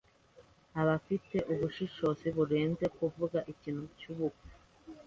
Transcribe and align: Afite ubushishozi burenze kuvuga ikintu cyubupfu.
Afite 0.97 1.37
ubushishozi 1.53 2.27
burenze 2.35 2.85
kuvuga 2.97 3.39
ikintu 3.53 3.83
cyubupfu. 3.97 4.47